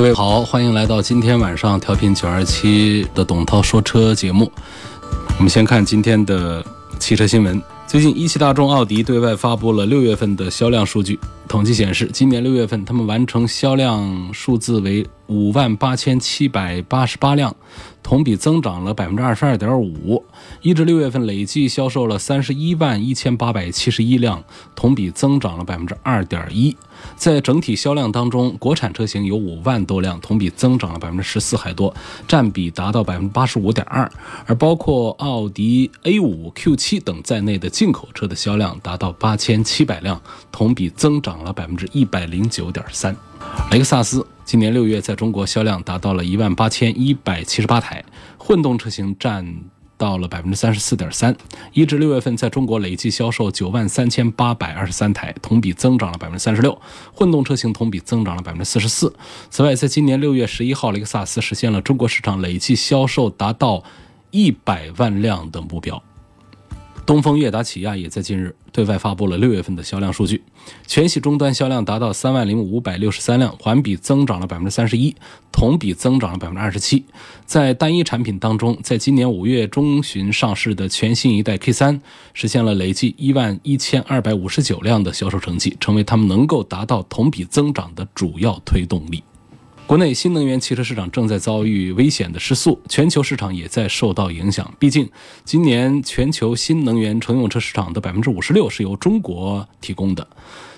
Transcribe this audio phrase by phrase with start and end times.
[0.00, 4.50] 各位好，欢迎来到今天晚上调频九二七的董涛说车节目。
[5.36, 6.64] 我们先看今天的
[6.98, 7.60] 汽车新闻。
[7.86, 11.20] 最近，一汽大众、奥迪对外发布了六月份的销量数据。
[11.46, 17.54] 统计显示，今年六月份他们完成销量数字为五万八千七百八十八辆，
[18.10, 20.24] 同比增长了百分之二十二点五。
[20.62, 24.42] 一至六月份累计销售了三十一万一千八百七十一辆，
[24.74, 26.76] 同比增长了百分之二点一。
[27.14, 31.94] 在整体销量当中，国产车型有五万多辆，同比增长了百分之十四还多，
[32.26, 34.10] 占比达到百分之八十五点二。
[34.44, 43.14] 而包括奥迪 A 五、Q 七等在内的进口车的销量达到八千七百辆，同比增长了百分之一百零九点三。
[43.70, 48.04] 雷克萨斯今年六月在中国销量达到了一万八千一百七十八台，
[48.38, 49.62] 混动车型占。
[50.00, 51.36] 到了百分之三十四点三，
[51.74, 56.80] 一至六月份在中国累计销售九万三千八百二十三台，同比增长了百分之三十六，
[57.12, 59.14] 混动车型同比增长了百分之四十四。
[59.50, 63.84] 此外，在今年六月十一号，雷克萨斯实现了中国市场累计销售达到
[64.30, 66.02] 一百万辆的目标。
[67.06, 70.42] 东风悦达起亚也在近日对外发布了六月份的销量数据，
[70.86, 75.16] 全系终端销量达到三万零五百六十三辆，环比增长了百分之三十一，
[75.50, 77.04] 同比增长了百分之二十七。
[77.44, 82.00] 在单一产品当中，在今年五月中旬上市的全新一代 K 三
[82.32, 89.24] 实现了累计一万一千二百五十九辆的销售成绩，成为他们能够达到同比增长的主要推动力。
[89.90, 94.72] 国内新能源汽车市场正在遭遇危险的失速，全球市场也在受到影响。
[94.78, 95.10] 毕竟，
[95.44, 100.24] 今年全球新能源乘用车市场的百分之五十六是由中国提供的。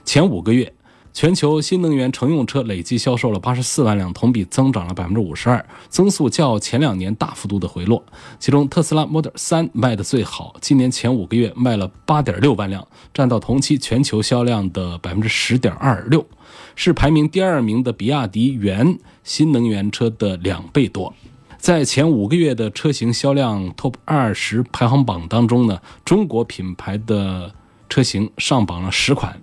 [0.03, 0.73] 前五个月，
[1.13, 8.03] 全球新能源乘用车累计销售了八十四万辆，同比增长了百分之五十二，增速较前两年大幅度的回落。
[8.39, 16.27] 其中，特斯拉 Model 3卖的最好，今年前五个月卖了八点六万辆，占到同期全球销量的百分之十点二六。
[16.75, 21.13] 是排名第二名的比亚迪元新能源车的两倍多。
[21.59, 27.53] 在前五个月的车型销量 TOP 二十排行榜当中呢，中国品牌的
[27.91, 29.39] 车型上榜了十款，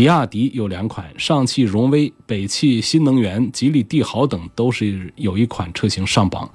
[0.00, 6.50] 比亚迪有两款，上汽荣威、北汽新能源、吉利帝豪等都是有一款车型上榜。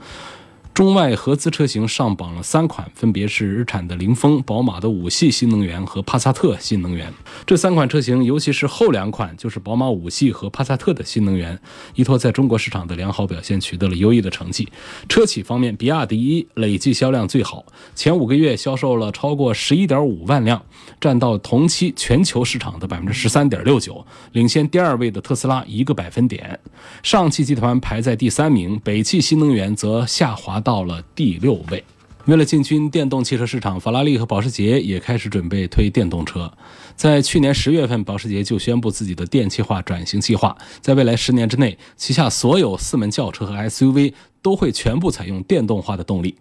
[0.75, 7.13] 中外合资车型上榜了三款，分别是日产的凌风、宝马的五系新能源和帕萨特新能源。
[7.45, 11.57] 这三款车型，尤其是后两款，就是宝马五系和帕萨特的新能源，
[11.93, 14.67] 依托在中国市场的良好表现，取得了优异的成绩。
[15.07, 17.65] 车企方面，比亚迪累计销量最好，
[17.95, 20.61] 前五个月销售了超过十一点五万辆，
[20.99, 26.59] 占到同期全球市场的百分之十三点六九，领先第二位的特斯拉一个百分点。
[27.01, 30.61] 上汽集团排在第三名，北汽新能源则下滑。
[30.65, 31.81] 到了第六位。
[32.25, 36.51] 为了进军电动汽车市场，法拉利和保时捷也开始准备推电动车。
[36.95, 46.35] 在去年十月份，保时捷就宣布自己的电气化转型计划，在未来十年之内，旗下所有四门轿车和 SUV 都会全部采用电动化的动力。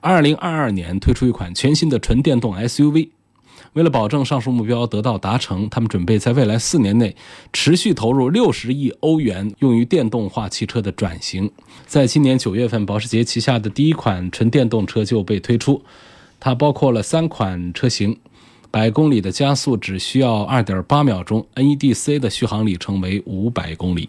[0.00, 3.08] 二零二二年推出一款全新的纯电动 SUV。
[3.74, 7.14] 为了保证上述目标得到达成，他们准备在未来四年内
[7.52, 11.50] 持续投入六十亿欧元，用于电动化汽车的转型。
[11.86, 15.82] 在今年九月份，保时捷旗下的第一款纯电动车就被推出，
[16.40, 18.18] 它包括了三款车型，
[18.70, 24.08] 百公里的加速只需要二点八秒钟，NEDC 的续航里程为五百公里。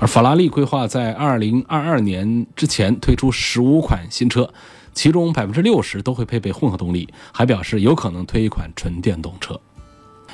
[0.00, 4.50] 而法拉利规划在二零二二年之前推出十五款新车。
[4.94, 9.60] 其中百分之六十都会配备混合动力，还表示有可能推一款纯电动车。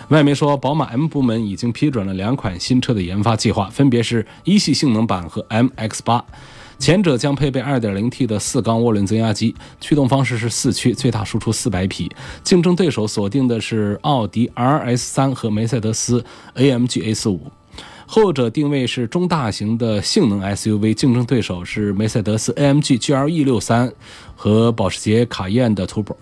[0.08, 6.22] 外媒说，宝马 M 部门已经批准了两款新车的研发计划，分别是一系性能版和 MX-8，
[6.78, 12.10] 前者将配备 2.0T 的四缸涡轮增压机，驱动方式是四驱，最大输出400匹。
[12.42, 16.24] 竞争对手锁定的是奥迪 RS3 和梅赛德斯
[16.54, 17.38] AMG A45。
[18.12, 23.92] 后者定位是中大型的性能 SUV，竞争对手是梅赛德斯 AMG GLE 六三
[24.34, 26.16] 和保时捷卡宴的 Turbo。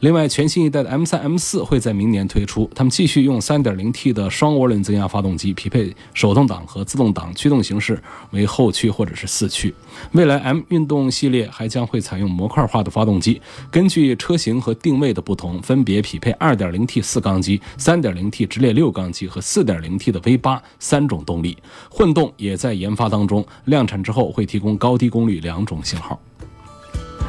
[0.00, 9.72] 另外，全新一代的 M 三、M 四会在明年推出，他们继续用 3.0T 的双涡轮增压发动机，匹配手动挡和自动挡，驱动形式为后驱或者是四驱。
[10.12, 13.40] 未来 M 运动系列还将会采用模块化的发动机，
[13.70, 21.56] 根据车型和定位的不同，分别匹配 2.0T 四缸机、3.0T 直列六缸机和 4.0T 的 V8 三种动力。
[21.90, 26.18] 混动也在研发当中，量产之后会提供高低功率两种型号。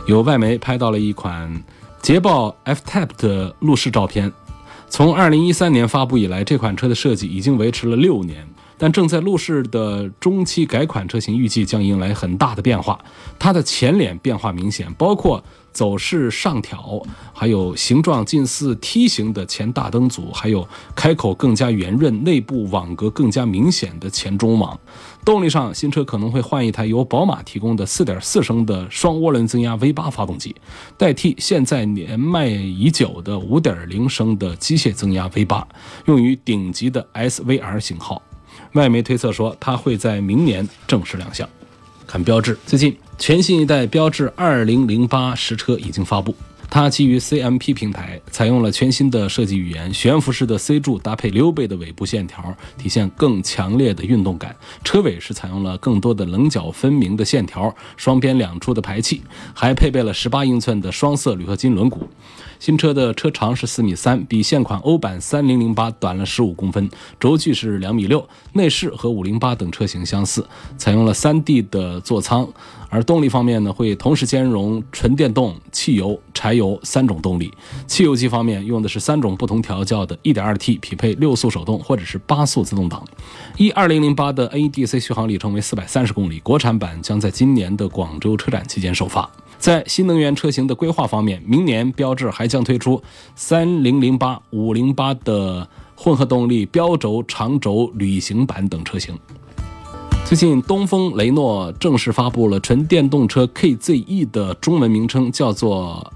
[0.07, 1.63] 有外媒拍到了一款。
[2.03, 4.29] 捷豹 F-Type 的路试照片，
[4.89, 8.45] 从2013年发布以来，这款车的设计已经维持了六年，
[8.77, 12.99] 但正在路试的中期改款车型预计将迎来很大的变化。
[13.39, 15.41] 它的前脸变化明显，包括。
[15.73, 17.01] 走势上挑，
[17.33, 24.79] 还有形状近似梯形的前大灯组，还有开口更加圆润、内部网格更加明显的前中网。
[25.25, 30.53] 动力上，新车可能会换一台由宝马提供的4.4升的双涡轮增压 V8 发动机，
[30.97, 35.63] 代替现在年迈已久的5.0升的机械增压 V8，
[36.05, 38.21] 用于顶级的 SVR 型号。
[38.73, 41.47] 外媒推测说，它会在明年正式亮相。
[42.05, 46.35] 看标志，最近全新一代标致2008实车已经发布。
[46.73, 52.43] 它基于 CMP 平台，采用了全新的设计语言，悬浮式的 C 柱搭配溜背的尾部线条，
[52.79, 54.55] 体现更强烈的运动感。
[54.83, 59.21] 车尾是采用了更多的棱角分明的线条，双边两出的排气，
[59.53, 61.99] 还配备了18英寸的双色铝合金轮毂。
[62.59, 66.89] 新车的车长是四米三，比现款欧版三零零八短了十五公分，
[67.19, 68.27] 轴距是两米六。
[68.53, 70.43] 内饰和五零八等车型相似，
[70.75, 72.51] 采用了三 D 的座舱。
[72.93, 77.51] 而动力方面呢，会同时兼容纯电动、汽油、柴油三种动力。
[77.87, 83.03] 汽油机方面用的是三种不同调教的 1.2T，匹配六速手动或者是八速自动挡。
[83.57, 89.27] 一二零零八的 NEDC 续航里程为四百三十公里，国产版将在今年的广州车展期间首发。
[89.57, 93.01] 在新能源车型的规划方面，明年标致还将推出
[93.33, 99.17] 三零零八、五零八的混合动力标轴、长轴旅行版等车型。
[100.25, 106.11] 最近，东风雷诺正式发布了纯电动车 KZE 的中文名称，叫做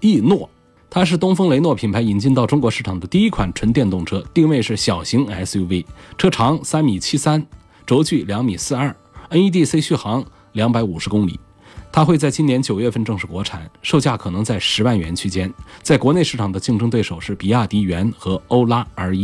[0.00, 0.48] 翼诺。
[0.88, 5.84] 它是东风雷诺品牌引进到中国市场的第一款纯电动车，定位是小型 SUV，
[6.16, 7.44] 车长三米七三，
[7.84, 8.94] 轴距两米四二
[9.28, 11.38] ，NEDC 续航两百五十公里。
[11.90, 15.52] 它会在今年九月份正式国产，售价可能在十万元区间。
[15.82, 19.14] 在国内市场的竞争对手是比亚迪元和欧拉 R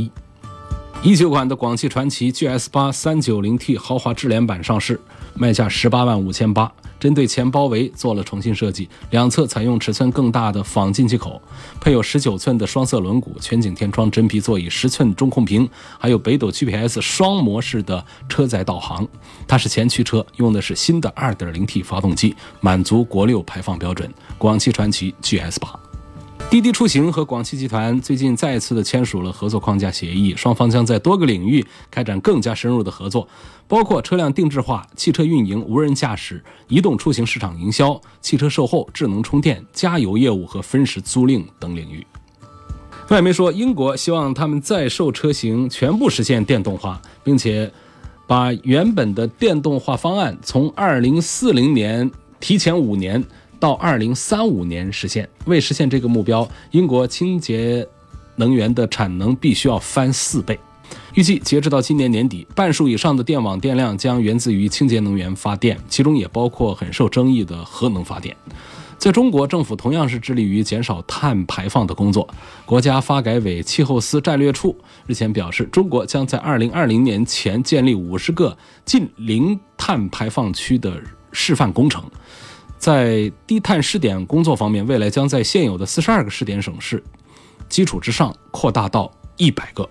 [1.03, 1.15] 一。
[1.15, 5.01] 九款的广汽传祺 GS 八三九零 T 豪华智联版上市，
[5.35, 6.71] 卖价十八万五千八。
[7.01, 11.41] 针对前包围做了重新设计，两侧采用尺寸更大的仿进气口，
[11.81, 15.69] 配有十九寸的双色轮毂，全景天窗，真皮座椅，十寸中控屏，
[15.99, 19.07] 还有北斗 GPS 双模式的车载导航。
[19.47, 24.13] 它是前驱车，用的是新的 2.0T 发动机，满足国六排放标准。
[24.37, 25.88] 广汽传祺 GS 八。
[26.51, 33.29] 滴滴出行和广汽集团最近再次的签署了合作框架协议，双方将在多个领域开展更加深入的合作，
[33.67, 42.07] 包括车辆定制化、汽车运营、无人驾驶、移动出行市场营销、汽车售后、智能充电、加油业务和分时租赁等领域。
[43.11, 47.71] 外媒说，英国希望他们在售车型全部实现电动化，并且
[48.27, 52.11] 把原本的电动化方案从2040年
[52.41, 53.23] 提前五年。
[53.59, 55.29] 到二零三五年实现。
[55.47, 57.87] 为实现这个目标，英国清洁
[58.37, 60.59] 能源的产能必须要翻四倍。
[61.15, 68.35] 预计截止到今年年底，半数以上的电网电量将源自于清洁能源发电，其中也包括很受争议的核能发电。
[68.97, 72.29] 在中国，政府同样是致力于减少碳排放的工作。
[72.65, 74.77] 国家发改委气候司战略处
[75.07, 81.01] 日前表示，中国将在二零二零年前建立五十个近零碳排放区的
[81.33, 82.03] 示范工程。
[82.79, 87.03] 在低碳试点工作方面，未来将在现有的四十二个试点省市
[87.69, 89.89] 基础之上扩大到一百个。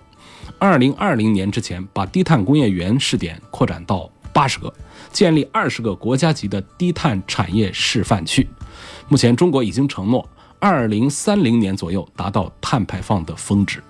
[0.58, 4.72] 二零二零年之前，把低碳工业园试点扩展到八十个，
[5.12, 8.48] 建立二十个国家级的低碳产业示范区。
[9.08, 10.28] 目前，中国已经承诺
[10.58, 13.82] 二零三零年左右达到碳排放的峰值。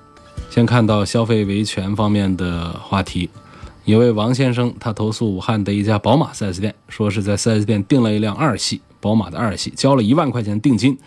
[0.50, 3.30] 先看到消费维权方面的话题。
[3.84, 10.98] 有位王先生，他投诉武汉的一家宝马 4S 店，说是在 4S 店订了一辆二系宝马的二系，交了一万块钱定金，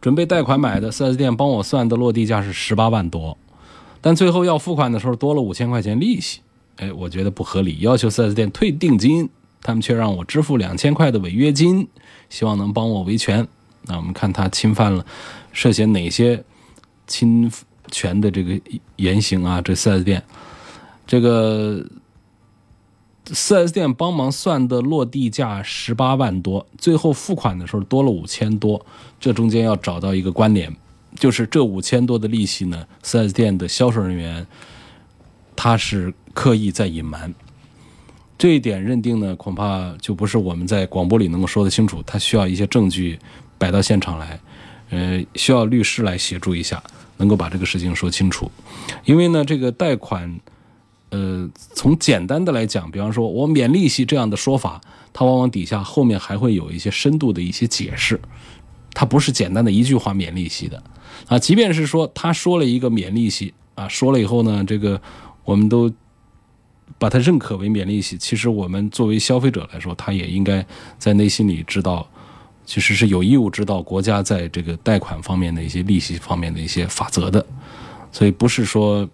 [0.00, 0.90] 准备贷款买的。
[0.90, 3.36] 4S 店帮我算的落地价是十八万多，
[4.00, 6.40] 但最后要付款的时候多了五千块钱利息。
[6.76, 9.28] 哎，我觉得不合理，要求 4S 店退定金，
[9.62, 11.88] 他们却让我支付两千块的违约金，
[12.28, 13.46] 希望能帮我维权。
[13.86, 15.04] 那我们看他侵犯了
[15.52, 16.44] 涉嫌哪些
[17.06, 17.50] 侵
[17.90, 18.60] 权的这个
[18.96, 19.60] 言行啊？
[19.60, 20.22] 这 4S 店，
[21.06, 21.84] 这个。
[23.32, 28.84] 4S 店帮忙算的落地价十八万多，最后付款的时候多了五千多，
[29.18, 30.74] 这中间要找到一个关联，
[31.16, 34.46] 就是这五千多的利息呢，4S 店的销售人员
[35.54, 37.32] 他是刻意在隐瞒。
[38.36, 43.18] 这一点认定呢，恐怕就不是我们在广播里能够说得清楚，他需要一些证据
[43.58, 44.40] 摆到现场来，
[44.88, 46.82] 呃，需要律师来协助一下，
[47.18, 48.50] 能够把这个事情说清楚。
[49.04, 50.40] 因为呢，这个贷款，
[51.10, 54.80] 呃，从简单的来讲，比方说我免利息这样的说法，
[55.12, 58.20] 它往往底下后面还会有一些深度的一些解释，
[58.94, 60.82] 它不是简单的一句话免利息的
[61.28, 61.38] 啊。
[61.38, 65.00] 即便是说他说了一个免利息啊，说了以后呢，这个
[65.44, 65.92] 我们都。
[66.98, 70.66] 把它认可为免利息，其实我们作为消费者来说，他也应该
[70.98, 72.06] 在内心里知道，
[72.66, 77.46] 其实是有义务知道国家在这个贷款方面的一些利息方面的一些法则的。
[78.12, 79.08] 所以不是说，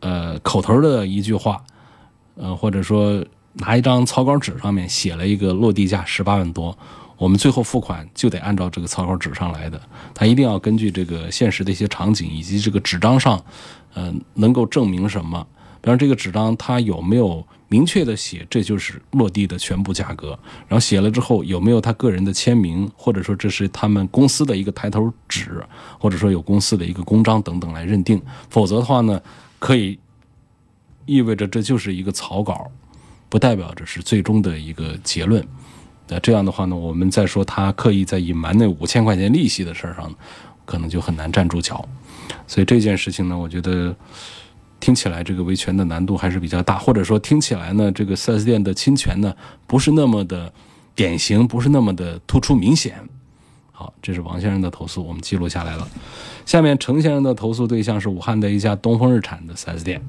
[0.00, 1.62] 呃，口头的一句话，
[2.36, 3.24] 呃，或者说
[3.54, 6.76] 拿一张草稿纸上面写了一个落地价十八万多，
[7.16, 9.80] 我们最后付款就得按照这个草稿纸上来的。
[10.14, 13.42] 他一定要根据这个现实的一些场景以及这个纸张上，
[13.94, 15.46] 嗯，能够证明什么。
[15.80, 20.30] 比方这个纸张，它有没有明确的写这就是落地的全部价格？
[20.66, 25.64] 然后写了之后有没有他个人的签名，或者说这是他们公司的一个抬头纸，
[25.98, 28.20] 或者说有公司的一个公章等等来认定？
[28.50, 29.20] 否则的话呢，
[29.58, 29.98] 可以
[31.06, 32.70] 意味着这就是一个草稿，
[33.28, 35.46] 不代表着是最终的一个结论。
[36.08, 40.14] 那这样的话呢，我们再说他刻意在隐瞒那五千块钱利息的事儿上，
[40.64, 41.86] 可能就很难站住脚。
[42.46, 43.94] 所以这件事情呢，我觉得。
[44.80, 49.34] 听起来这个维权的难度还是比较大，或者说听起来呢，这个 4S 店的侵权呢
[49.66, 50.52] 不是那么的
[50.94, 52.96] 典型，不是那么的突出明显。
[53.78, 55.86] 好，这是王先生的投诉，我们记录下来了。
[56.44, 60.04] 下面程先生的投诉对象是武汉的一家东风日产的 4S 店。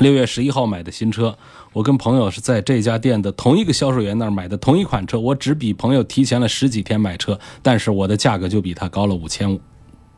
[0.00, 1.38] 六月十一号买的新车，
[1.72, 9.60] 我跟朋友是在这家店的同一个销售员那儿买的同一款车，我只比朋友提前了十几天买车，但是我的价格就比他高了五千五。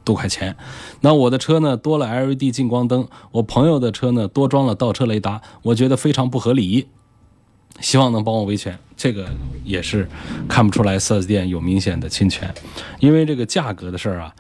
[0.02, 0.56] 多块钱，
[1.02, 6.88] 那我的车呢多了 LED 近光灯，我朋友的车呢多装了倒车雷达，我觉得非常不合理，
[7.81, 8.78] 希望能帮我维权。
[8.97, 9.28] 这个
[9.64, 10.09] 也是
[10.49, 12.54] 看不出来 4S 店有明显的侵权，
[13.00, 14.35] 因为这个价格的事儿啊，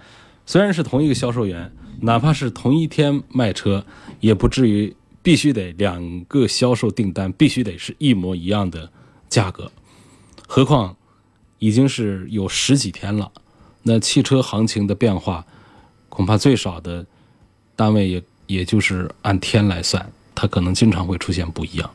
[0.46, 3.84] 虽然是同一个销售员，哪怕是同一天卖车，
[4.20, 8.90] 也不至于必须得两个销售订单必须得是一模一样的
[9.28, 9.70] 价格，
[10.46, 10.96] 何况
[11.58, 13.32] 已经是有十几天了，
[13.82, 15.44] 那汽车行情的变化。
[16.08, 17.04] 恐怕最少的
[17.74, 21.90] 单位也也就是按天来算，它可能经常会出现不一样，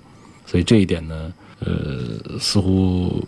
[0.50, 3.24] 所以这一点呢，呃，似乎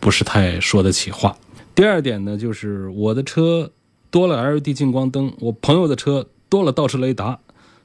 [0.00, 1.36] 不是太说得起话。
[1.72, 3.70] 第二点呢，就是我的车
[4.10, 7.38] 多了 LED 近光灯，我朋友的车多了倒车雷达，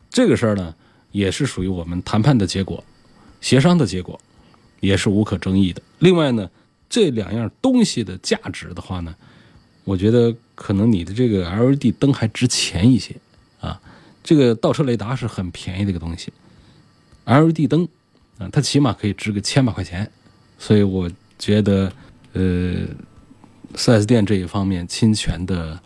[0.10, 0.74] 这个事儿呢，
[1.12, 2.84] 也是属于我们谈判的结果、
[3.42, 4.20] 协商的结果，
[4.80, 5.80] 也是无可争议的。
[6.00, 6.50] 另外呢，
[6.90, 9.16] 这两样东西的价值的话呢。
[9.86, 13.16] 我觉得可能你的这个 LED 灯还值钱一些
[13.60, 13.82] 啊，
[14.24, 16.32] 这个倒车雷达是很便宜的一个东西
[17.26, 17.88] ，LED 灯
[18.40, 20.10] 啊，它起码可以值个千把块钱，
[20.58, 21.92] 所以我觉得，
[22.34, 22.42] 呃
[23.76, 25.80] ，4S 店这一方面侵权的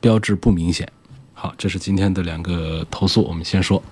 [0.00, 0.88] 标志不明显。
[1.34, 3.82] 好，这是今天的两个投诉，我们先说。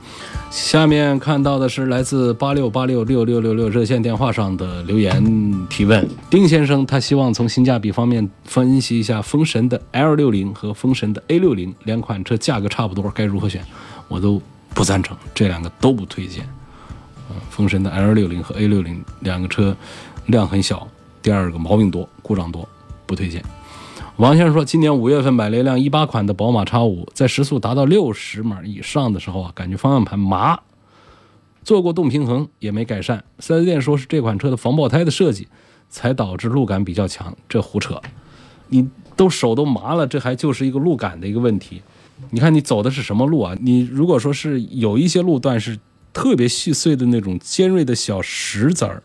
[0.50, 6.06] 下面看到的是来自八六八六六六六六热线电话上的留言提问。
[6.28, 13.64] 丁先生，他希望从性价比方面分析一下风神的 L 六零和风神的 A 六零两款车价格差不多，该如何选？
[14.08, 14.40] 我都
[14.74, 16.46] 不赞成，这两个都不推荐。
[17.30, 19.76] 嗯，风神的 L 六零和 A 六零两个车
[20.26, 20.86] 量很小，
[21.22, 22.68] 第二个毛病多，故障多，
[23.06, 23.42] 不推荐。
[24.16, 30.58] 王先生说，今年五月份买了一辆一八款的宝马叉五在时速达到六十码以上的时候啊，感觉方向盘麻，
[31.62, 33.22] 做过动平衡也没改善。
[33.38, 35.46] 四 S 店说是这款车的防爆胎的设计，
[35.88, 38.00] 才导致路感比较强，这胡扯！
[38.68, 41.80] 你都手都麻了，这还就是一个路感的一个问题。
[42.30, 43.56] 你看你走的是什么路啊？
[43.60, 45.78] 你如果说是有一些路段是
[46.18, 49.00] 特别细碎的那种尖锐的小石子儿，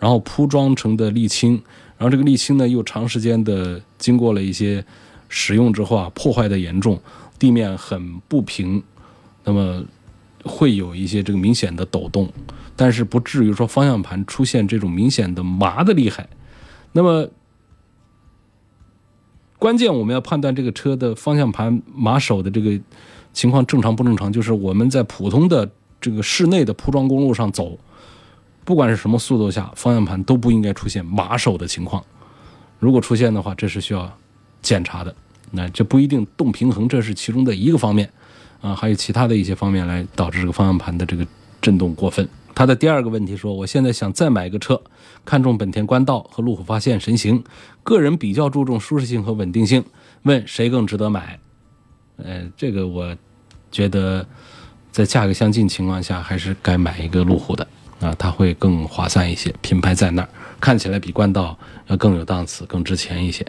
[0.00, 1.52] 然后铺装成的沥青。
[1.96, 4.84] 然后这个沥青呢，又长时间的经过了一些
[5.28, 7.00] 使用之后啊，破坏的严重，
[7.38, 8.82] 地面很不平，
[9.44, 9.84] 那么
[10.42, 12.28] 会有一些这个明显的抖动，
[12.74, 16.28] 但是不至于说方向盘出现这种明显的麻的厉害。
[16.90, 17.28] 那么
[19.60, 22.80] 关键我们要判断这个车的方向盘麻手的这个
[23.32, 27.78] 情况正常不正常，就是我们在普通的这个室内的铺装公路上走。
[28.64, 32.04] 不管是什么速度下，方向盘都不应该出现麻手的情况。
[32.78, 34.12] 如果出现的话，这是需要
[34.60, 35.14] 检查的。
[35.50, 38.10] 那这不一定动平衡，这是其中的一个方面
[38.60, 41.26] 啊，还有其他的一些方面来导致这个方向盘的这个
[41.62, 42.28] 震动过分。
[42.54, 44.78] 他的第二个问题说，我现在想再买一个车，
[45.24, 47.42] 看中本田冠道和路虎发现神行，
[47.82, 49.82] 个人比较注重舒适性和稳定性，
[50.24, 51.40] 问谁更值得买？
[52.18, 53.16] 呃，这个我
[53.70, 54.26] 觉得
[54.98, 57.64] 在价格相近情况下，还是该买一个路虎的
[58.00, 60.28] 啊，它会更划算一些，品牌在那儿，
[60.58, 63.46] 看起来比冠道要更有档次，更值钱一些。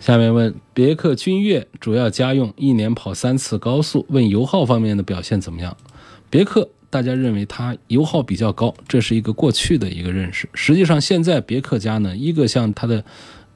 [0.00, 5.76] 下面问别克君越主要家用，一年跑三次高速，问油耗方面的表现怎么样？
[6.30, 10.48] 别克大家认为它油耗比较高，这是一个过去的一个认识。
[10.54, 13.04] 实际上现在别克家呢，一个像它的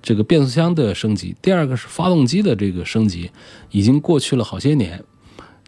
[0.02, 3.30] 这个变速箱的升级，第二个是发动机的这个升级，
[3.70, 5.02] 已经过去了好些年，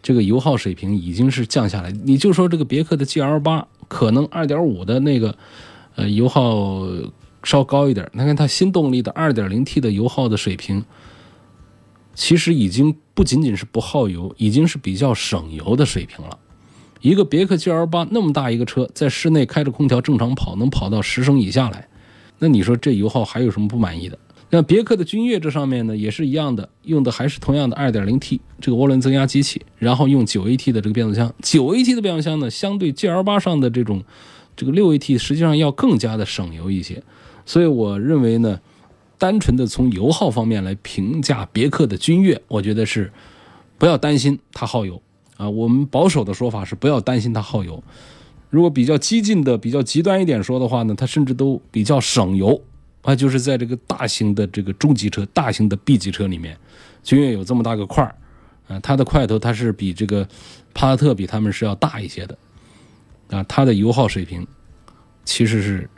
[0.01, 1.91] 这个油耗水平已经是降下来。
[1.91, 5.37] 你就说这个别克的 GL 八，可能2.5的那个
[5.95, 6.85] 呃油耗。
[7.43, 10.83] 稍高一点，那看它新动力的 2.0T 的油耗的水平，
[12.13, 16.37] 其实已经不仅仅是不耗油，已经是比较省油的水平了。
[16.99, 21.87] 一个别克 GL8 那么大一个车，在室内开着空调正常跑，能跑到十升以下来，
[22.39, 24.19] 那你说这油耗还有什么不满意的？
[24.49, 31.33] 那别克的君越这上面呢，也是一样的，用的还是同样的 2.0T 这个涡轮增压机器，然后用 9AT 的这个变速箱。
[31.41, 34.01] 9AT 的变速箱呢，相对 GL8 上的这种
[34.55, 37.03] 这个 6AT 实际上要更加的省油一些。
[37.45, 38.61] 所以我认为呢，
[39.17, 43.11] 单纯的从油耗方面来评价别克的君越，我觉得是
[43.77, 45.01] 不要担心它耗油
[45.35, 45.49] 啊。
[45.49, 47.83] 我们保守的说法是不要担心它耗油。
[48.49, 52.61] 如果比较激进的、比较极端一点说的话呢，它甚至都比较省油
[53.07, 53.15] 啊。
[53.15, 56.55] 就是在这个大型的这个中级车、大型的 B 级车里面，
[57.01, 58.13] 君越有这么大个块儿
[58.67, 60.27] 啊，它的块头它是比这个
[60.73, 62.37] 帕萨特比他们是要大一些的
[63.29, 64.45] 啊，它的油耗水平
[65.23, 65.89] 其实是。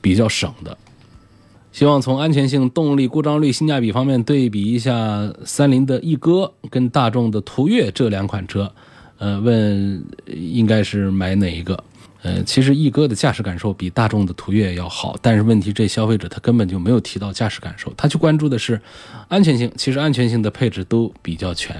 [0.00, 0.78] 比较省的，
[1.72, 8.72] 希望从安全性、动力、故障率、性价比方面对比一下三菱的翼哥跟大众的途岳这两款车。
[9.18, 11.82] 呃，问应该是买哪一个？
[12.28, 18.78] 呃，其实一哥的驾驶感受比大众的途岳要好，但是问题这消费者他根本就没有提到驾驶感受，他去关注的是
[19.28, 19.72] 安全性。
[19.76, 21.74] 其实安全性的配置都比较全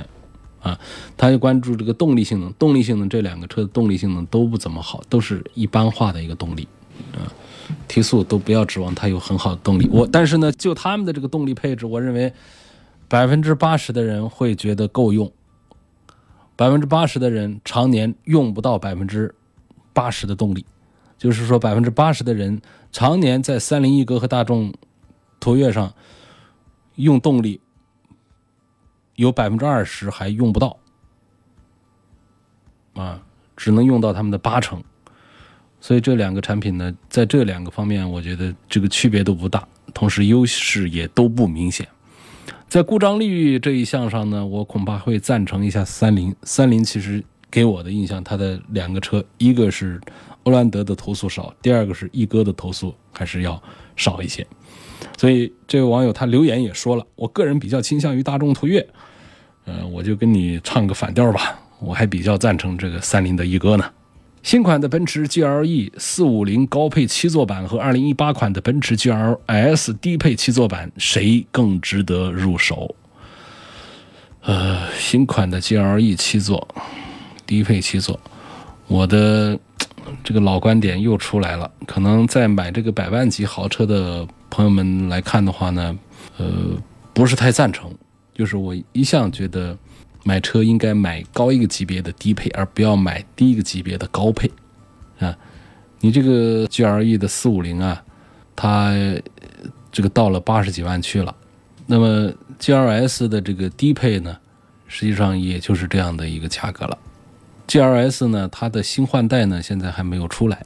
[0.62, 0.78] 啊，
[1.18, 2.50] 他就关注这个动力性能。
[2.54, 6.66] 动力性能这两个车的动力性能都不怎么好，都是一般化的一个动力
[7.12, 7.28] 啊。
[7.86, 12.32] 提速都不要指望它有很好的动力，我但是呢，就他们的这个动力配置，我认为
[13.06, 15.30] 百分之八十的人会觉得够用，
[16.56, 19.34] 百分之八十的人常年用不到百分之
[19.98, 20.64] 八十的动力，
[21.16, 22.62] 就是说百分之八十的人
[22.92, 24.72] 常年在三菱翼哥和大众
[25.40, 25.92] 途岳上
[26.94, 27.60] 用动力，
[29.16, 30.78] 有百分之二十还用不到，
[32.94, 33.20] 啊，
[33.56, 34.80] 只能用到他们的八成。
[35.80, 41.88] 所以这两个产品呢，在这两个方面，我觉得这个区别都不大，同时优势也都不明显。
[42.68, 46.32] 在故障率这一项上呢，我恐怕会赞成一下三菱。
[46.44, 50.00] 三菱其实给我的印象，它的两个车，一个是
[50.44, 53.60] 欧蓝德的投诉少，第二个是一哥的投诉还是要
[53.96, 54.46] 少一些。
[55.16, 58.86] 所以这位网友他留言也说了，我个人比较倾向于大众途岳，
[59.64, 63.84] 呃，我就跟你唱个反调吧，我还比较赞成这个三菱的一哥呢。
[64.42, 72.94] 新款的奔驰 GLE 450高配七座版和2018款的奔驰 GLS 低配七座版，谁更值得入手？
[74.42, 76.66] 呃，新款的 GLE 七座，
[77.48, 78.20] 低配七座，
[78.86, 79.58] 我的
[80.22, 81.68] 这个老观点又出来了。
[81.84, 85.98] 可能在买这个百万级豪车的朋友们来看的话呢，
[86.36, 86.46] 呃，
[87.12, 87.90] 不是太赞成。
[88.34, 89.76] 就是我一向觉得。
[90.24, 94.50] 买车应该买高一个级别的低配，而不要买低一个级别的高配，
[95.20, 95.34] 啊，
[96.00, 98.02] 你这个 G R E 的四五零啊，
[98.54, 98.92] 它
[99.90, 101.34] 这个到了八十几万去了，
[101.86, 102.30] 那么
[102.60, 104.36] GLS 的这个低配呢，
[104.86, 106.98] 实际上也就是这样的一个价格了。
[107.68, 110.64] GLS 呢，它的新换代呢现在还没有出来，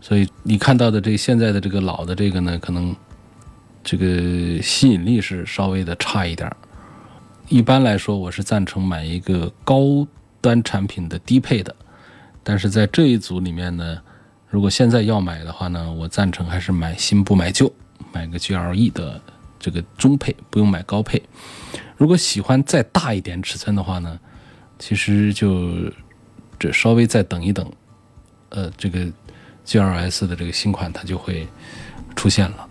[0.00, 2.94] 所以你看到的这现在的这个老的这个呢，可能
[3.84, 6.50] 这个吸引力是稍微的差一点。
[7.48, 10.06] 一般来说，我是赞成买一个高
[10.40, 11.74] 端产品的低配的，
[12.42, 14.00] 但是在这一组里面呢，
[14.48, 17.72] 如果现在要买的话呢，我赞成还是买新不买旧，
[18.12, 19.20] 买个 GLE 的
[19.60, 21.22] 这个中配，不用买高配。
[21.96, 24.18] 如果喜欢再大一点尺寸的话呢，
[24.78, 25.70] 其实就
[26.58, 27.70] 这稍微再等一等，
[28.50, 29.00] 呃，这个
[29.66, 31.46] GLS 的这个新款它就会
[32.16, 32.68] 出现了，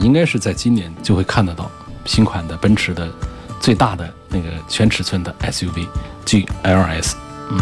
[0.00, 1.70] 应该是在今年就会看得到
[2.04, 3.10] 新款的奔驰的。
[3.58, 5.88] 最大的那个全尺寸的 SUV
[6.26, 7.14] GLS，
[7.50, 7.58] 嗯，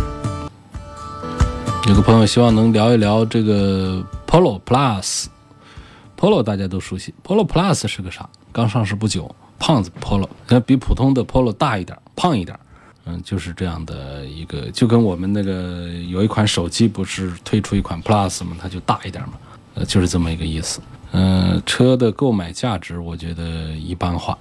[1.88, 8.29] 有个朋友希望能聊一聊这个 Polo Plus，Polo 大家都熟悉，Polo Plus 是个啥？
[8.53, 12.59] 刚上市不久，胖子 Polo，那比普通的 Polo 大一点，胖一点，
[13.07, 18.57] 嗯，就是这样的一个，就跟我们那个有一款手机不是推出一款 Plus 吗？
[18.61, 19.35] 它就大一点嘛，
[19.75, 20.81] 呃，就是这么一个意思。
[21.12, 24.37] 嗯，车的购买价值我觉得一般化。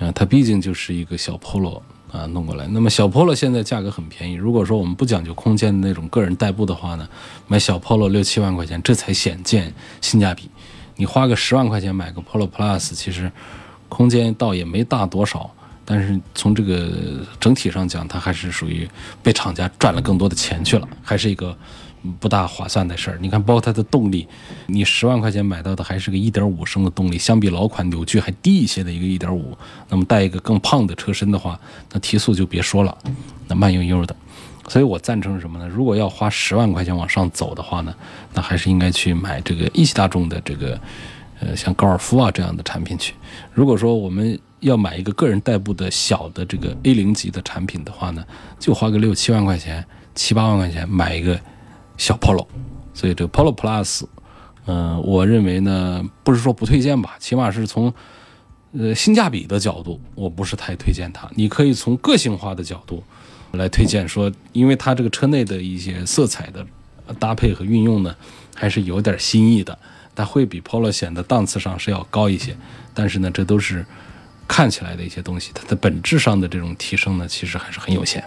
[0.00, 1.80] 啊，它毕竟就是一个小 Polo
[2.12, 2.66] 啊弄过来。
[2.66, 7.08] 那么小 Polo 现在价格很便宜，如果说我们不讲究空间的那种个人代步的话呢，
[7.46, 10.50] 买小 Polo 六七万块钱，这才显见性价比。
[10.96, 13.30] 你花个十万块钱买个 Polo Plus，其实
[13.88, 15.50] 空间倒也没大多少，
[15.84, 16.90] 但是从这个
[17.38, 18.88] 整体上讲，它还是属于
[19.22, 21.56] 被厂家赚了更多的钱去了，还是一个
[22.18, 23.18] 不大划算的事儿。
[23.20, 24.26] 你看，包括它的动力，
[24.66, 29.42] 你十万块钱买到的还是个1.5升的动力，相比老款扭矩还低一些的一个1.5，
[29.88, 31.58] 那么带一个更胖的车身的话，
[31.92, 32.96] 那提速就别说了，
[33.48, 34.14] 那慢悠悠的。
[34.68, 35.68] 所以我赞成什么呢？
[35.68, 37.94] 如果要花十万块钱往上走的话呢，
[38.32, 40.80] 那还是应该去买这个一汽大众的这个，
[41.40, 43.12] 呃，像高尔夫啊这样的产品去。
[43.52, 48.24] 如果说我们要买一个个人代步的小的这个 A 零级的产品的话呢，
[48.58, 51.40] 就花个六七万块钱、七八万块钱买一个
[51.96, 52.46] 小 Polo。
[52.92, 54.04] 所以这个 Polo Plus，
[54.66, 57.92] 嗯，我认为呢，不是说不推荐吧，起码是从
[58.72, 61.30] 呃性价比的角度，我不是太推荐它。
[61.34, 63.02] 你可以从个性化的角度。
[63.52, 66.66] 来推荐说，因为它这个车内的一些色彩的
[67.20, 68.12] 搭配和运用呢，
[68.52, 69.78] 还是有点新意的，
[70.12, 72.56] 它会比 Polo 显得档次上是要高一些。
[72.92, 73.86] 但是呢，这都是
[74.46, 78.22] 看起来的一些东西，它的本质上的这种提升呢，其实还是很有限。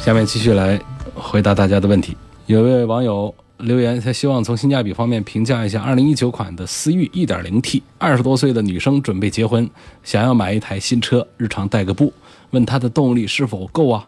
[0.00, 0.80] 下面继续来
[1.14, 2.16] 回答大家的问题。
[2.46, 9.68] 有一位网友留言，他希望从性价比方面评价一下2019款的思域 1.0T，二十多岁的女生准备结婚，
[10.02, 12.12] 想要买一台新车，日常代个步，
[12.50, 14.06] 问它的动力是否够啊？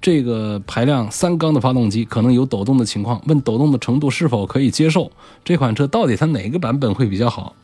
[0.00, 5.10] 这个排量三缸的发动机可能有抖动的情况，问抖动的程度是否可以接受？
[5.44, 7.54] 这款车到底它哪个版本会比较好？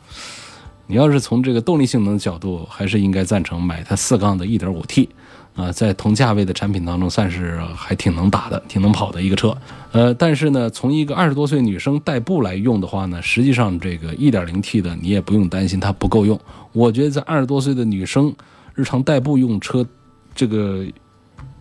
[0.87, 5.09] 你要是从这个动力性能角度，还是应该赞成买它四缸的 1.5T，
[5.55, 9.57] 啊，在同价位的产品当中算是还挺能打的、挺能跑的一个车。
[9.92, 16.38] 呃，但是呢，从一个二十多岁女生代步来用的话呢，实际上这个 1.0T 的你也不用担心它不够用。
[16.73, 18.35] 我觉得在二十多岁的女生
[18.75, 19.87] 日常代步用车，
[20.35, 20.85] 这个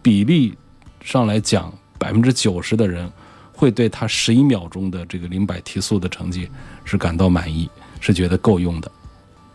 [0.02, 0.54] 比例。
[1.04, 3.12] 上来讲，百分之九十的人
[3.52, 6.48] 会对它十一秒钟的这个零百提速的成绩
[6.86, 7.68] 是感到满意，
[8.00, 8.92] 是觉得够用的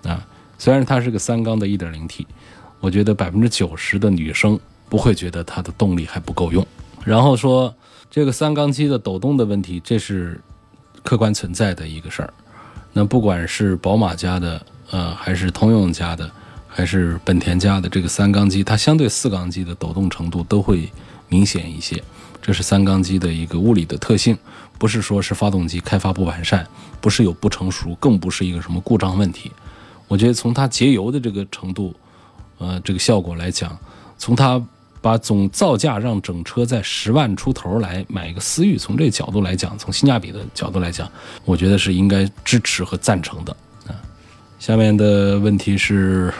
[0.06, 0.26] 啊。
[0.58, 2.24] 虽然它是个三缸的 1.0T，
[2.80, 6.66] 我觉得百分之九十的女生不会觉得它的动力还不够用。
[7.04, 7.74] 然后说
[8.10, 10.40] 这个三缸机的抖动的问题，这是
[11.02, 12.32] 客观存在的一个事儿。
[12.92, 16.30] 那不管是宝马家的，呃，还是通用家的，
[16.66, 20.88] 还是本田家的这个三缸机，它相对四缸机的抖动程度都会。
[21.28, 22.00] 明显一些，
[22.40, 24.38] 这是三缸机的一个物理的特性，
[24.78, 26.64] 不是说是发动机开发不完善，
[27.00, 29.50] 不是有不成熟，更不是一个什么故障问题。
[30.08, 31.94] 我觉得从它节油的这个程度，
[32.58, 33.76] 呃，这个效果来讲，
[34.18, 34.60] 从它
[35.00, 41.10] 把总造价让整车在十万出头来买一个思域，从这个角度来讲，从性价比的角度来讲，
[41.44, 43.94] 我觉得是应该支持和赞成的啊。
[44.58, 46.32] 下面的问题是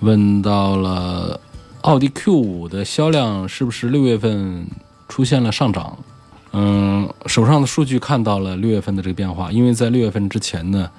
[0.00, 1.40] 问到了。
[1.84, 4.66] 奥迪 Q 五的销量是不是六月份
[5.06, 5.98] 出现了上涨？
[6.52, 10.90] 嗯，手上的数据看到了六月份的这个变化，因为在六月份之前呢，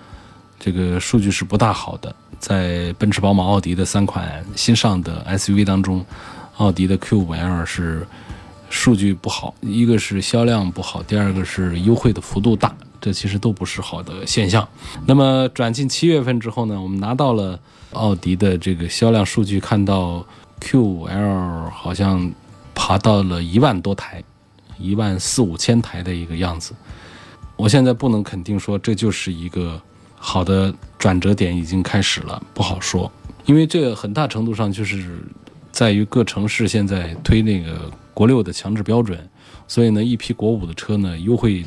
[0.60, 2.16] 这个数据是不大好的。
[2.40, 6.06] 在奔驰、宝马、奥迪的三款新上的 SUV 当中，
[6.58, 8.06] 奥迪的 Q 五 L 是
[8.70, 14.68] 数据不好，一个是销量不好，第二个是优惠的幅度大，这其实都不是好的现象。
[15.06, 17.60] 那么转进七月份之后呢，我们拿到了
[17.94, 20.26] 奥迪的这个销量数据，看到。
[20.62, 22.32] Q5L 好像
[22.74, 24.24] 爬到了一万多台，
[24.80, 26.74] 一万四五千台的一个样子。
[27.58, 29.80] 我现在不能肯定说这就是一个
[30.28, 33.10] 好的转折点已经开始了，不好说，
[33.46, 35.20] 因为这个很大程度上就是
[35.72, 39.20] 在于各城市现在推那个国六的强制标准，
[39.68, 41.64] 所以呢，一批国五的车呢优惠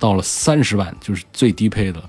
[0.00, 2.02] 到了三十万，就是最低配的，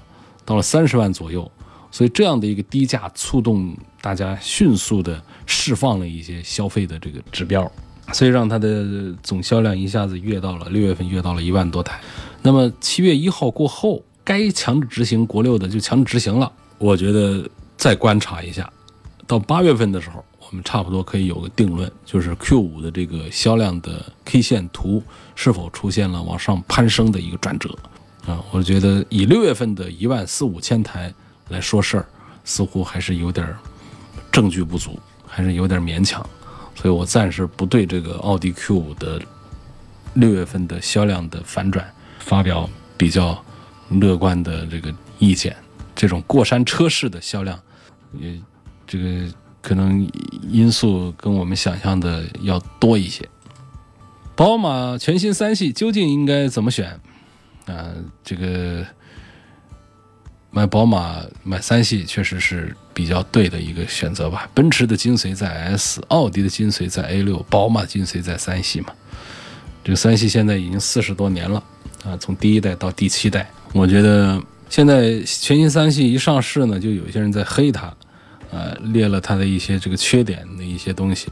[0.44, 1.50] 到了三十万左右。
[1.92, 7.72] 所以这样的一个低价触动大家迅速的释放了一些消费的这个指标，
[8.14, 12.00] 所以让它的总销量一下子跃到了六月份跃到了一万多台。
[12.42, 16.52] 那么七月一号过后，该强制执行国六的就强制执行了。
[16.78, 18.70] 我觉得再观察一下，
[19.26, 25.02] 到八月份的时候，我们差不多可以有个定论，就是 Q 五的这个销量的 K 线图
[25.34, 27.74] 是否出现了往上攀升的一个转折
[28.26, 28.44] 啊？
[28.52, 31.14] 我觉得以六月份的一万四五千台。
[31.50, 32.06] 来说事儿，
[32.44, 33.56] 似乎还是有点
[34.30, 36.22] 证据不足，还是有点勉强，
[36.76, 39.22] 所以我暂时不对这个奥迪 Q 五的
[40.16, 43.42] 六月份的销量的反转发表比较
[43.90, 45.56] 乐观的这个意见。
[45.96, 47.60] 这种过山车式的销量，
[48.20, 48.40] 也
[48.86, 50.10] 这个可能
[50.50, 53.28] 因素跟我们想象的要多一些。
[54.36, 57.00] 宝马全新三系究竟应该怎么选？
[57.66, 57.92] 啊，
[58.24, 58.86] 这个。
[60.50, 64.50] 买宝马买三系确实是比较对的一个选择吧。
[64.56, 68.88] 奔驰的精髓在 S，奥迪的精髓在 A 六，宝马精髓在三系嘛。
[69.84, 71.64] 这个三系现在已经四十多年了
[72.04, 77.94] 啊，从第一代到第七代，我觉得现在全新三系一上市呢，就有一些人在黑它，
[78.52, 81.28] 呃，列了它的一些这个缺点的一些东西。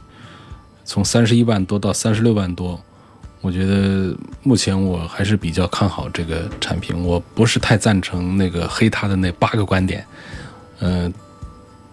[0.84, 2.80] 从三十一万多到三十六万多，
[3.40, 10.06] 我觉得目前我还是比较看好这个产品，我不是太赞成那个黑它的那八个观点，
[10.78, 11.12] 呃，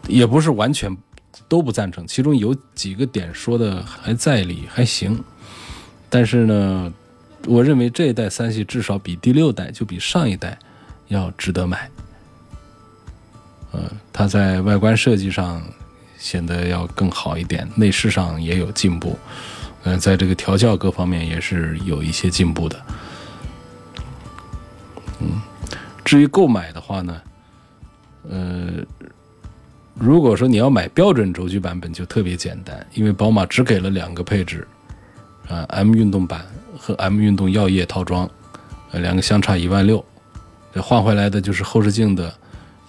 [0.08, 0.96] 也不是完全
[1.48, 5.24] 都不赞成，其中有几个点说的还在理，还行。
[6.10, 6.94] 但是呢，
[7.48, 10.58] 我认为这一代三系至少比第六代就比上一代
[11.08, 11.90] 要值得买。
[13.72, 15.62] 呃，它在外观设计上。
[16.20, 19.20] 显得要更好一点，内饰上也有进步，
[19.84, 22.82] 呃，在这个调教各方面也是有一些进步的。
[25.20, 25.42] 嗯，
[26.06, 27.22] 至于购买的话呢，
[28.30, 28.70] 呃，
[29.96, 34.66] 如果说你要买标准轴距版本就特别简单，因为宝马只给了两个配置，
[35.50, 36.46] 啊，M 运动版
[36.86, 38.30] 和 M 运动药业套装，
[38.92, 40.04] 呃，两个相差一万六，
[40.74, 42.34] 这换回来的就是后视镜的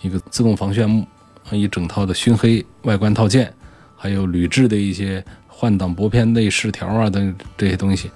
[0.02, 1.06] 一个自动防眩目。
[1.52, 3.52] 一整套的熏黑外观套件，
[3.96, 8.10] 还有铝制的一些换挡拨片内饰条啊等这些东西，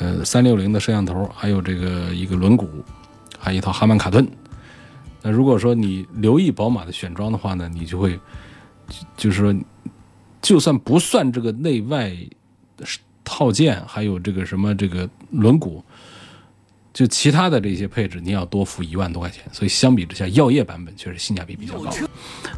[0.00, 2.66] 呃，三六零的摄像头，还有这个一个轮毂，
[3.38, 4.28] 还有一套哈曼卡顿。
[5.22, 8.18] 那如果说你留意宝马的选装的话呢，你就会，
[9.16, 9.54] 就是说，
[10.42, 12.12] 就算不算这个内外
[13.28, 15.82] 套件，还有这个什么这个轮毂。
[16.94, 21.88] 就其他的这些配置，你要多付一万多块钱，所以相比之下，耀夜版本确实性价比比较高。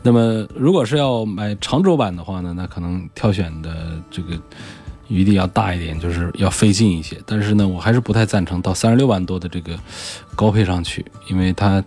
[0.02, 4.40] 那么，如果是要买长轴版的话呢，那可能挑选的这个
[5.08, 7.20] 余地要大一点，就是要费劲一些。
[7.26, 9.78] 但是呢，我还是不太赞成到三十六万多的这个
[10.34, 11.84] 高配上去，因为它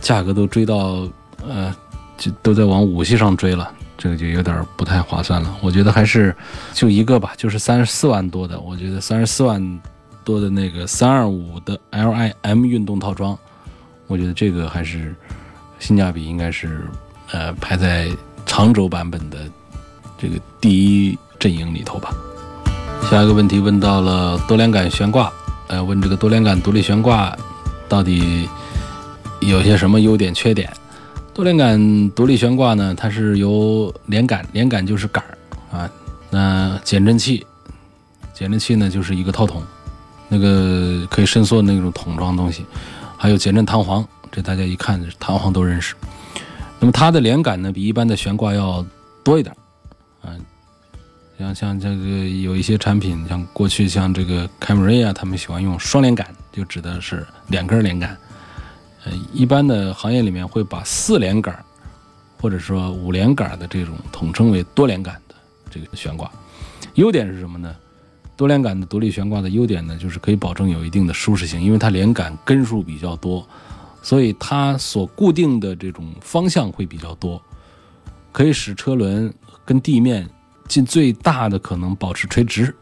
[0.00, 1.08] 价格都追到
[1.46, 1.72] 呃，
[2.18, 5.56] 就都在往五系上追了，这个就有点不太划算了。
[5.62, 6.34] 我觉得还是
[6.72, 9.80] 就一个吧，就是三十四万多的，我觉得三十四万。
[10.26, 13.38] 多的那个三二五的 L I M 运动套装，
[14.08, 15.14] 我觉得这个还是
[15.78, 16.82] 性价比应该是
[17.30, 18.10] 呃排在
[18.44, 19.48] 长轴版本的
[20.18, 22.12] 这个第一阵营里头吧。
[23.08, 25.32] 下一个问题问到了多连杆悬挂，
[25.68, 27.32] 呃，问这个多连杆独立悬挂
[27.88, 28.48] 到底
[29.38, 30.68] 有些什么优点缺点？
[31.36, 35.36] 多连杆独立悬挂呢，它是由连杆，连杆就是杆儿
[35.76, 35.90] 啊，
[36.30, 37.44] 那减震器，
[38.32, 39.62] 减震器呢就是一个套筒。
[40.28, 42.64] 那个可以伸缩的那种桶装东西，
[43.18, 45.94] 还有减震弹簧，这大家一看弹簧都认识。
[46.80, 48.82] 那么它的连杆呢，比一般的悬挂要
[49.22, 49.54] 多一点，
[50.22, 50.32] 啊，
[51.38, 51.94] 像像这个
[52.40, 58.16] 有一些产品，像过去像这个凯美瑞啊，他们喜欢用双连杆，就指的是两根连杆。
[59.32, 61.64] 一般的行业里面会把四连杆
[62.40, 65.34] 或者说五连杆的这种统称为多连杆的
[65.70, 66.30] 这个悬挂。
[66.94, 67.74] 优点是什么呢？
[68.36, 73.46] 多连杆的独立悬挂的优点呢，就是可以保证有一定的舒适性，因为它连杆根数比较多，
[74.02, 77.40] 所以它所固定的这种方向会比较多，
[78.32, 79.32] 可以使车轮
[79.64, 80.28] 跟地面
[80.68, 82.74] 尽最大的可能保持垂直，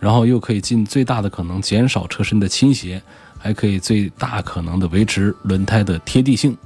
[0.00, 3.00] 然后又可以尽最大的可能减少车身的倾斜，
[3.46, 6.56] 还可以最大可能的维持轮胎的贴地性。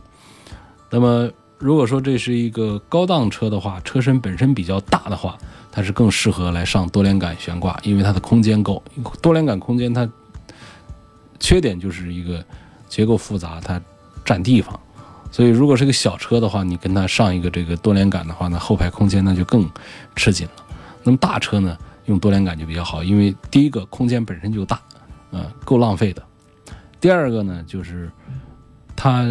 [0.89, 5.37] 那么，如果说这是一个高档车的话，车身本身比较大的话。
[5.73, 8.83] 它是更适合来上多连杆悬挂，因为它的空间够。
[9.23, 10.09] 多连杆空间它
[11.39, 12.45] 缺点就是一个
[12.89, 13.81] 结构复杂，它
[14.25, 14.79] 占地方。
[15.31, 19.71] 所以如果是个小车的话，你跟它上一个这个多连杆的话，那后排空间那就更
[20.17, 20.65] 吃紧了。
[21.05, 24.81] 那么大车呢，用多连杆就比较好，因为第一个空间本身就大，
[25.31, 26.21] 呃，够浪费的。
[27.01, 28.11] 第二个呢，就是
[28.95, 29.25] 它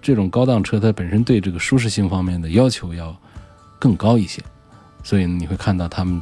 [0.00, 3.14] 这种高档车，它本身对这个舒适性方面的要求要
[3.78, 4.42] 更高一些。
[5.02, 6.20] 所以你会看到他们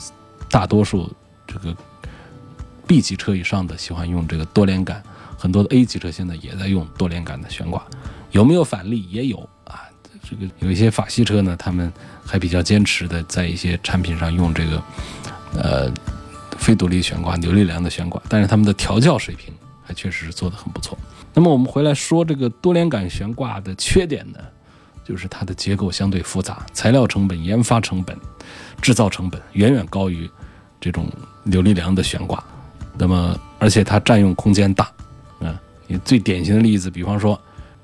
[0.49, 1.13] 大多数
[1.47, 1.77] 这个
[2.87, 5.03] B 级车以上的喜欢用这个多连杆，
[5.37, 7.85] 很多的 A 级车现在也在用多连杆的悬挂，
[8.31, 9.83] 有没有反例也有啊？
[10.23, 11.93] 这个有一些法系车呢，他们
[12.25, 14.83] 还比较坚持的在一些产品上用这个
[15.55, 15.93] 呃
[16.57, 19.53] 非独立悬挂、扭力梁的悬挂，但是他们的调教水平
[19.89, 20.97] 还确实是做得很不错。
[21.33, 24.39] 那么我们回来说这个多连杆悬挂的缺点呢，
[25.03, 28.17] 就是它的结构相对复杂，材料成本、研发成本。
[28.81, 30.31] 制造成本远远高于
[30.81, 31.11] 这种
[31.43, 32.43] 扭力梁的悬挂，
[32.97, 34.85] 那么而且它占用空间大，
[35.41, 37.39] 啊，你最典型的例子，比方说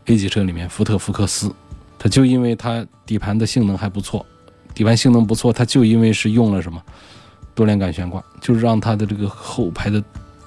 [0.05, 1.53] A 级车里面福特福克斯，
[1.99, 4.25] 它就因为它底盘的性能还不错，
[4.73, 6.81] 底盘性能不错，它就因为是用了什么
[7.57, 10.03] 多连杆悬挂，就是让它的这个后排的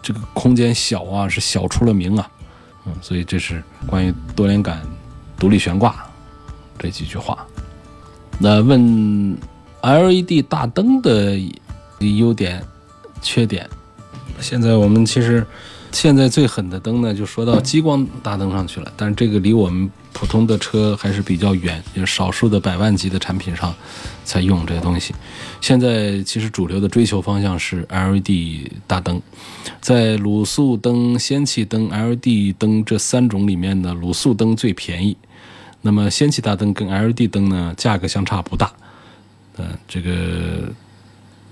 [0.08, 2.32] 这个空间小啊，是小出了名啊，
[2.86, 4.82] 嗯，所以这是关于多连杆
[5.38, 6.08] 独立悬挂
[6.80, 7.46] 这几句话。
[8.40, 9.38] 那问
[9.82, 11.38] LED 大灯的
[12.00, 12.64] 优点、
[13.22, 13.70] 缺点，
[14.40, 15.46] 现在我们其实
[15.92, 23.72] 现在最狠的灯呢，就说到激光大灯上去了，但是这个离我们普通的车还是比较远，就少数的百万级的产品上
[24.26, 25.14] 才用这些东西。
[25.62, 29.22] 现在其实主流的追求方向是 LED 大灯，
[29.80, 35.16] 在卤素灯、氙气灯、LED 灯这三种里面呢，卤素灯最便宜。
[35.84, 38.74] 那么氙气大灯跟 LED 灯呢，价格相差不大。
[39.58, 40.74] 嗯，这个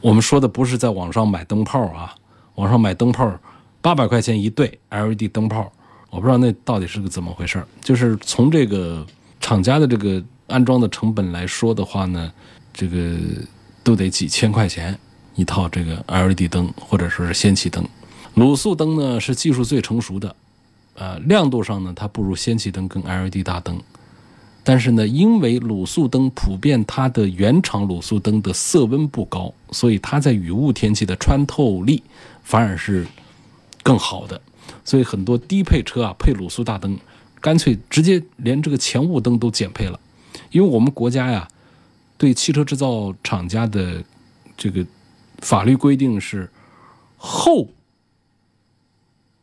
[0.01, 2.15] 我们说的不是在网上买灯泡啊，
[2.55, 3.31] 网上买灯泡
[3.79, 5.71] 八百块钱一对 LED 灯泡，
[6.15, 7.61] 我不知道那到底是个怎么回事。
[7.81, 9.05] 就是从这个
[9.41, 12.31] 厂家的这个安装的成本来说的话呢，
[12.73, 13.17] 这个
[13.83, 14.97] 都得几千块钱
[15.35, 17.85] 一套这个 LED 灯或者说是氙气灯。
[18.35, 20.35] 卤素灯呢是技术最成熟的，
[20.95, 23.77] 呃，亮度上呢它不如氙气灯跟 LED 大灯。
[24.63, 32.01] 但是呢，因为卤素灯普遍它的原厂卤素灯的色温不高，所以它在雨雾天气的穿透力
[32.41, 33.05] 反而是
[33.83, 34.41] 更好的。
[34.85, 36.97] 所以很多低配车啊，配卤素大灯，
[37.41, 39.99] 干脆直接连这个前雾灯都减配了。
[40.51, 41.45] 因为我们国家呀，
[42.17, 44.01] 对汽车制造厂家的
[44.55, 44.85] 这个
[45.39, 46.49] 法律规定是
[47.17, 47.67] 后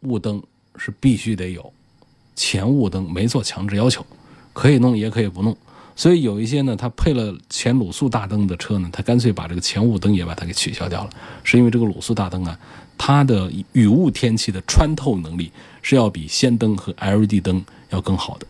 [0.01, 0.43] 雾灯
[0.77, 1.73] 是必须得有，
[2.35, 4.07] 前雾灯没做强制要求。
[4.55, 5.57] 可以弄，也可以不弄，
[5.95, 11.11] 所以有一些呢，它配了前卤素大灯的车呢，它干脆把这个前雾灯也把它给取消掉了，
[11.45, 12.59] 是因为这个卤素大灯啊，
[12.97, 15.53] 它的雨雾天气的穿透能力
[15.83, 18.47] 是要比氙灯和 LED 灯要更好的。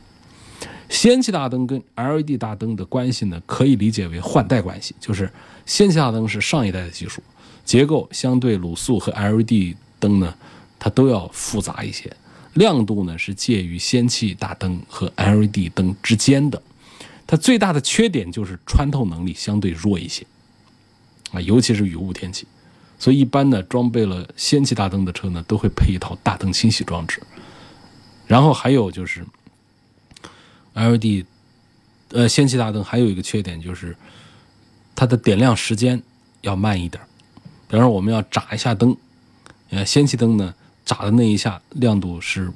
[0.89, 5.31] 氙气大灯跟 LED 大灯的关系呢，可以理解为换代关系，就是
[5.67, 7.23] 氙气大灯是上一代的技术，
[7.65, 10.35] 结构相对卤素和 LED 灯呢，
[10.79, 12.15] 它都要复杂一些。
[12.55, 16.63] 亮度呢是介于氙气大灯和 LED 灯之间的，
[17.33, 20.27] 它最大的缺点就是穿透能力相对弱一些，
[21.31, 22.47] 啊，尤其是雨雾天气，
[22.99, 27.23] 所以一般呢装备了氙气大灯的车呢都会配一套大灯清洗装置，
[28.27, 29.25] 然后还有就是
[30.75, 31.25] LED，
[32.11, 33.97] 呃，氙气大灯还有一个缺点就是
[34.95, 36.03] 它的点亮时间
[36.43, 37.03] 要慢一点，
[37.67, 38.95] 比方说我们要眨一下灯，
[39.71, 40.55] 呃，氙气灯呢。
[40.85, 42.53] 眨的那一下亮度是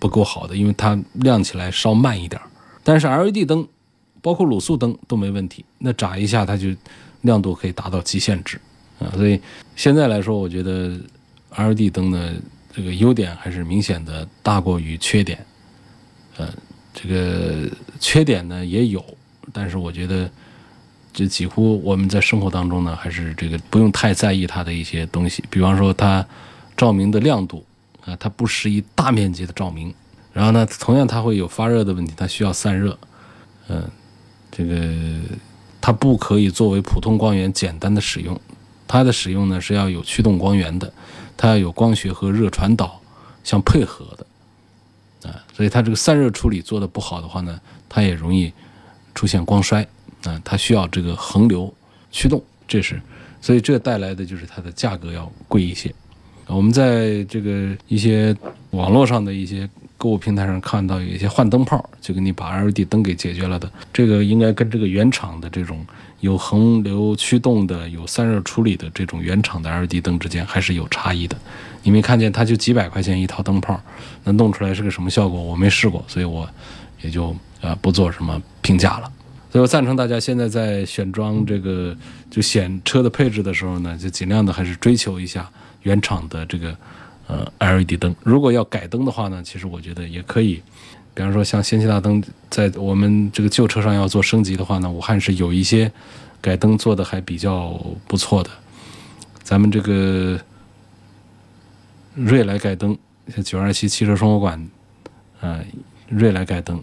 [0.00, 2.42] 不够好的，因为它亮起来稍慢一点
[2.82, 3.68] 但是 LED 灯，
[4.22, 6.68] 包括卤素灯都没问题，那眨一下它就
[7.22, 8.60] 亮度可以达到极限值
[8.98, 9.10] 啊。
[9.14, 9.40] 所以
[9.76, 10.98] 现在来说，我觉得
[11.56, 12.34] LED 灯呢，
[12.72, 15.44] 这个优点还是明显的大过于缺点。
[16.36, 16.48] 呃，
[16.92, 19.04] 这个缺点呢也有，
[19.52, 20.30] 但是我觉得
[21.12, 26.26] 这几乎我们在生活当中呢，还是这个不用太在意它的一些东西，比方说它
[26.76, 27.64] 照明的亮度。
[28.04, 29.92] 啊，它不适宜大面积的照明，
[30.32, 32.98] 然后呢，同样它会有发热的问题，它需要散热，
[33.68, 33.86] 嗯，
[34.58, 34.76] 这个
[35.80, 38.38] 它不可以作为普通光源简单的使用，
[38.88, 40.92] 它的使用呢是要有驱动光源的，
[41.36, 43.00] 它要有光学和热传导
[43.44, 48.52] 相配合的，啊，所以它这个散热处理做的不好的话呢，它也容易
[49.14, 49.86] 出现光衰，
[50.24, 51.72] 啊，它需要这个恒流
[52.10, 53.00] 驱动，这是，
[53.40, 55.94] 所以这带来的就是它的价格要贵一些。
[56.48, 58.36] 我们在这个一些
[58.70, 63.70] 网络上的一些购物平台上看到有一些换灯泡，就给你把 LED 灯给解决了的。
[63.92, 65.84] 这个应该跟这个原厂的这种
[66.20, 71.36] 有恒流驱动的、有散热处理的这种原厂的 LED 灯之间还是有差异的。
[71.82, 73.78] 你没看见它就几百块钱一套灯泡，
[74.24, 75.42] 那弄出来是个什么效果？
[75.42, 76.48] 我没试过，所以我
[77.02, 79.12] 也就呃不做什么评价了。
[79.50, 81.96] 所以我赞成大家现在在选装这个
[82.30, 85.50] 就选车的配置的时候呢，就尽量的还是追求一下。
[85.84, 86.76] 原厂的这个
[87.28, 90.60] 呃 LED 灯，如果要改灯的话呢，其实我觉得也可以。
[91.14, 95.92] 比方说像氙气大灯，在我们这个旧车上要做升级的话呢，武汉是有一些
[96.40, 97.70] 改灯做的还比较
[98.06, 98.50] 不错的。
[99.42, 100.40] 咱们这个
[102.14, 102.96] 瑞来改灯，
[103.28, 104.68] 像九二七汽车生活馆，
[105.40, 105.64] 呃，
[106.08, 106.82] 瑞来改灯，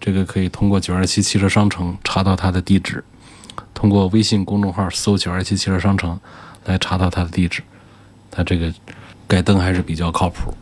[0.00, 3.04] 这个可以通过九二七汽车商城查到它的地址，
[3.72, 6.18] 通过微信公众号搜九二七汽车商城。
[6.64, 7.62] 来查到它的地址，
[8.28, 8.74] 它这个
[9.26, 10.54] 改灯还是比较靠谱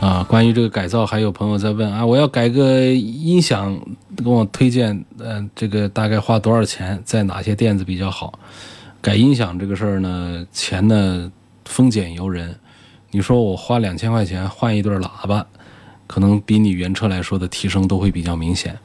[0.00, 0.24] 啊。
[0.28, 3.78] 关于这个改造，还有朋友在问啊，我要改个音响，
[4.16, 8.38] 跟我推荐，嗯，这个大概花多少钱，在哪些店子比较好？
[9.00, 11.32] 改音响这个事儿呢，钱呢
[11.64, 12.54] 丰俭由人。
[13.10, 15.44] 你说我花两千块钱换一对喇叭，
[16.06, 18.78] 可能比你原车来说的提升都会比较明显。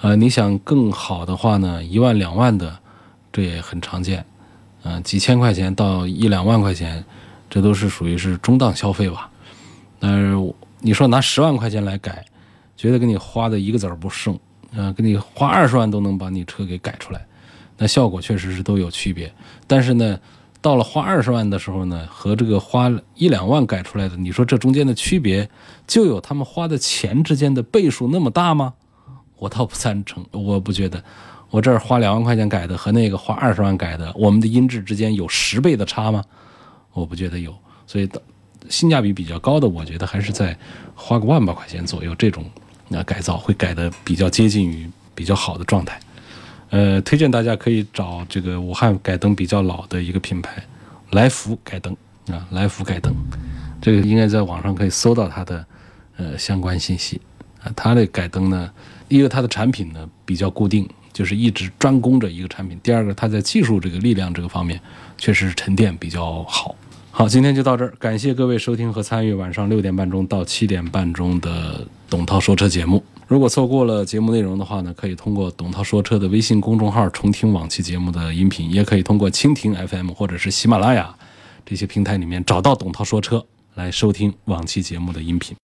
[0.00, 2.78] 呃，你想更好的话呢，一万两万的，
[3.30, 4.24] 这也很常见。
[4.82, 7.04] 嗯，几千块钱到一两万块钱，
[7.50, 9.28] 这都是属于是中档消费吧。
[9.98, 10.08] 那
[10.80, 12.24] 你说拿十万块钱来改，
[12.76, 14.38] 觉得给你花的一个子儿不剩，
[14.74, 17.26] 啊，给你花二十万都能把你车给改出来，
[17.76, 19.30] 那效果确实是都有区别。
[19.66, 20.18] 但是呢，
[20.62, 25.46] 到了花二十万的时候呢，和这个花一两万改出来的，你说这中间的区别
[25.86, 28.72] 就有他们花的钱之间的倍数那么大吗？
[29.36, 31.02] 我倒不赞成，我不觉得。
[31.50, 36.22] 我这儿花两万块钱改的和那个花二十万改的，我们的音质之间有十倍的差吗？
[36.92, 37.56] 我不觉得有。
[37.86, 38.08] 所以
[38.68, 40.56] 性价比比较高的，我觉得还是在
[40.94, 42.44] 花个万把块钱左右这种。
[42.92, 46.00] 那改造会改的比较接近于比较好的状态，
[46.70, 50.60] 呃，推荐大家可以找这个武汉改灯比较老的一个品牌，
[51.12, 53.14] 来福改灯啊，来福改灯，
[53.80, 55.64] 这个应该在网上可以搜到它的
[56.16, 57.20] 呃相关信息
[57.62, 57.70] 啊。
[57.76, 58.68] 它的改灯呢，
[59.06, 64.80] 一个它的产品呢比较固定，就是一直专攻着一个产品；第二个，它在技术这个力量这个方面
[65.16, 66.74] 确实沉淀比较好。
[67.12, 73.02] 好，今天就到这儿，感谢各位收听和参与晚上六点半钟到七点半钟的董涛说车节目。
[73.26, 81.14] 如果错过了节目内容的话呢，可以通过董涛说车的微信公众号重听往期节目的音频，也可以通过蜻蜓 FM 或者是喜马拉雅
[81.66, 83.44] 这些平台里面找到董涛说车
[83.74, 85.56] 来收听往期节目的音频。